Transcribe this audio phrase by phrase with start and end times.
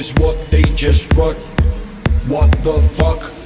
[0.00, 1.36] is what they just wrote.
[2.26, 3.39] What the fuck?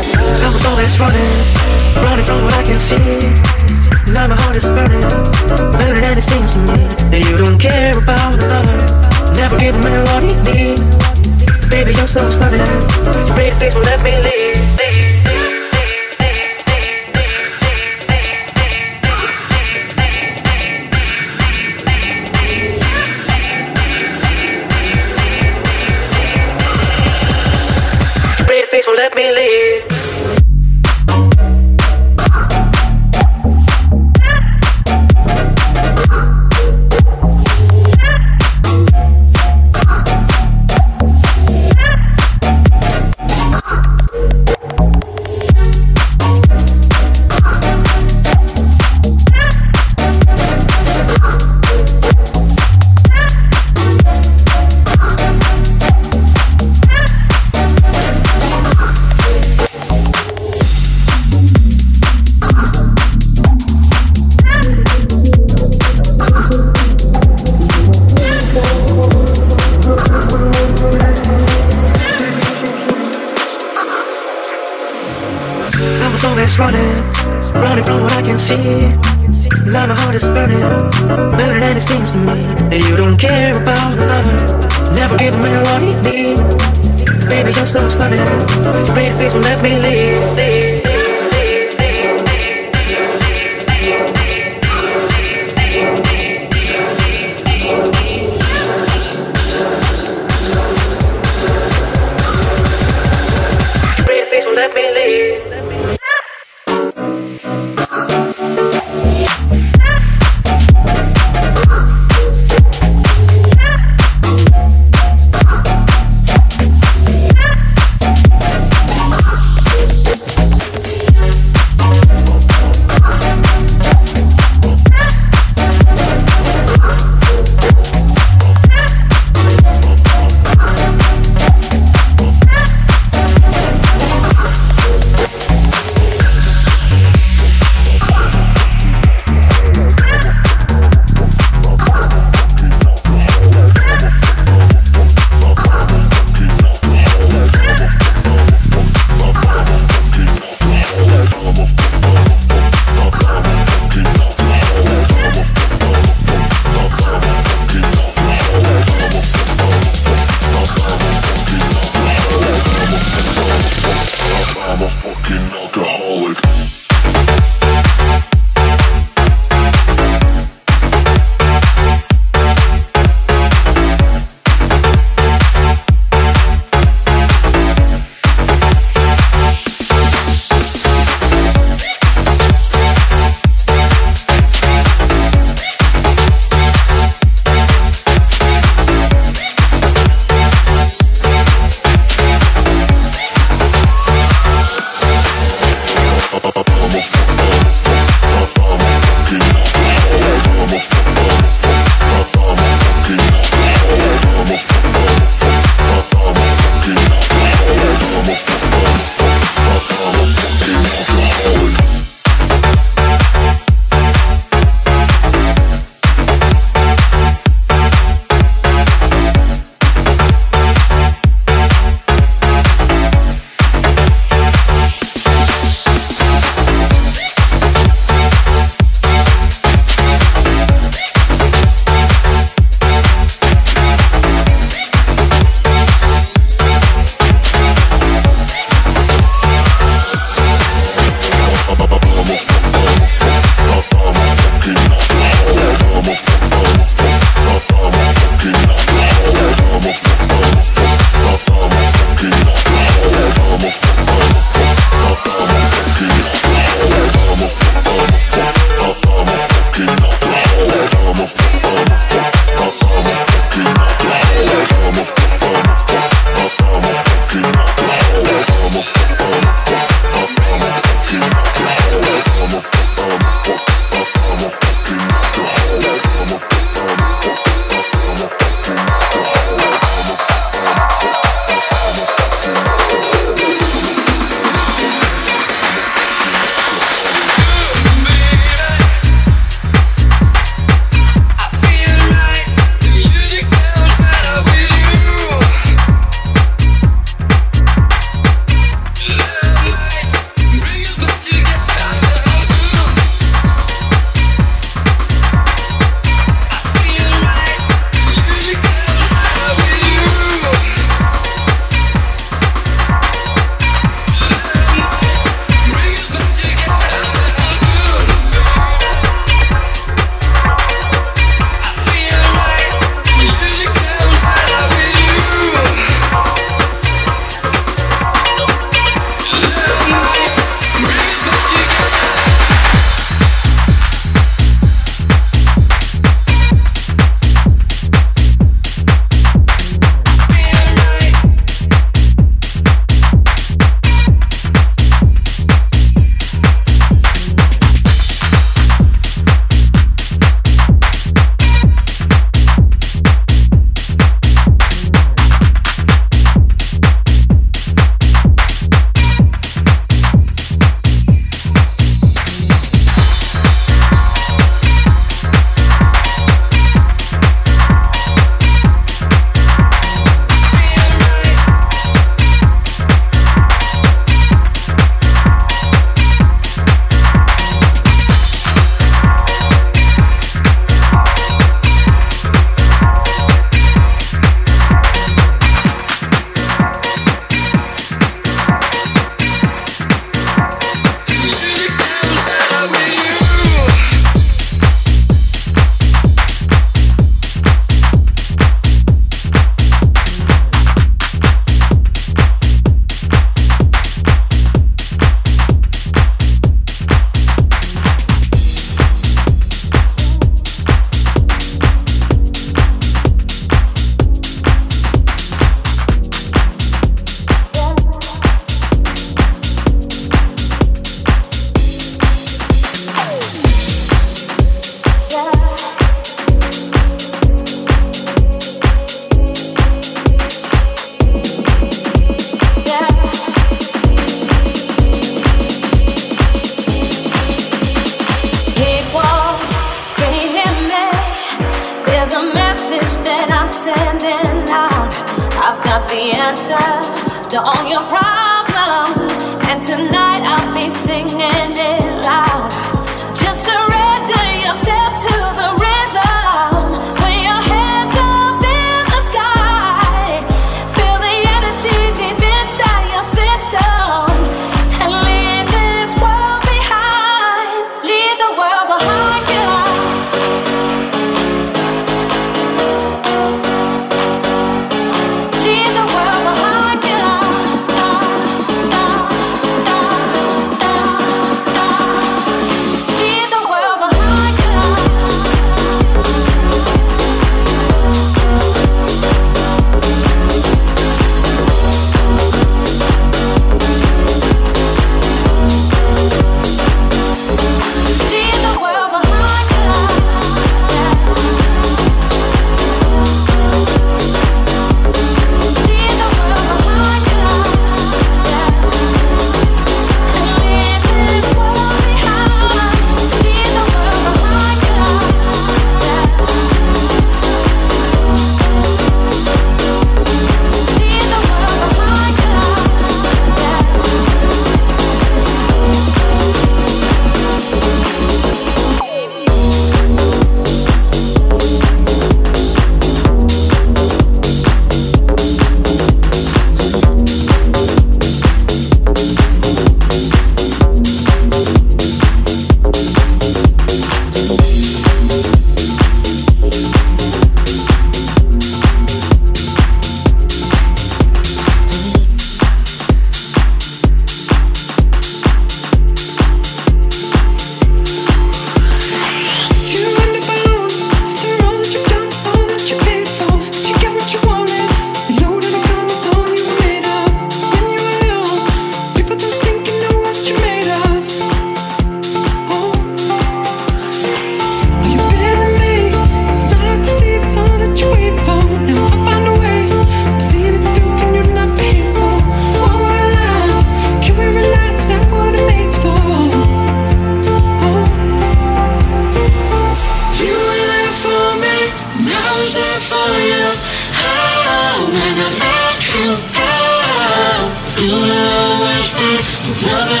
[599.61, 600.00] Brother